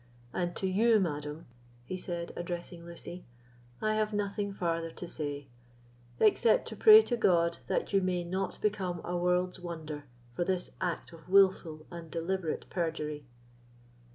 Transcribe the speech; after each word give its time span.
And 0.33 0.55
to 0.55 0.65
you, 0.65 0.99
madam," 0.99 1.45
he 1.85 1.95
said, 1.95 2.31
addressing 2.35 2.83
Lucy, 2.83 3.23
"I 3.83 3.93
have 3.93 4.13
nothing 4.15 4.51
farther 4.51 4.89
to 4.89 5.07
say, 5.07 5.45
except 6.19 6.67
to 6.69 6.75
pray 6.75 7.03
to 7.03 7.15
God 7.15 7.59
that 7.67 7.93
you 7.93 8.01
may 8.01 8.23
not 8.23 8.59
become 8.61 9.01
a 9.03 9.15
world's 9.15 9.59
wonder 9.59 10.05
for 10.33 10.43
this 10.43 10.71
act 10.81 11.13
of 11.13 11.29
wilful 11.29 11.85
and 11.91 12.09
deliberate 12.09 12.67
perjury." 12.71 13.27